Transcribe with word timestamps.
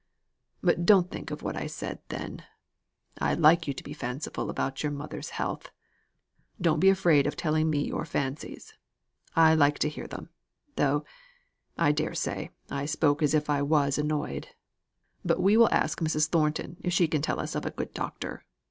But 0.63 0.83
don't 0.83 1.11
think 1.11 1.29
of 1.29 1.43
what 1.43 1.55
I 1.55 1.67
said 1.67 1.99
then. 2.09 2.41
I 3.19 3.35
like 3.35 3.67
you 3.67 3.73
to 3.75 3.83
be 3.83 3.93
fanciful 3.93 4.49
about 4.49 4.81
your 4.81 4.91
mother's 4.91 5.29
health! 5.37 5.69
Don't 6.59 6.79
be 6.79 6.89
afraid 6.89 7.27
of 7.27 7.35
telling 7.35 7.69
me 7.69 7.85
your 7.85 8.03
fancies. 8.03 8.73
I 9.35 9.53
like 9.53 9.77
to 9.77 9.89
hear 9.89 10.07
them, 10.07 10.29
though 10.75 11.05
I 11.77 11.91
dare 11.91 12.15
say, 12.15 12.49
I 12.67 12.87
spoke 12.87 13.21
as 13.21 13.35
if 13.35 13.47
I 13.47 13.61
was 13.61 13.99
annoyed. 13.99 14.47
But 15.23 15.39
we 15.39 15.55
will 15.55 15.71
ask 15.71 15.99
Mrs. 15.99 16.29
Thornton 16.29 16.77
if 16.79 16.91
she 16.93 17.07
can 17.07 17.21
tell 17.21 17.39
us 17.39 17.53
of 17.53 17.67
a 17.67 17.69
good 17.69 17.93
doctor. 17.93 18.43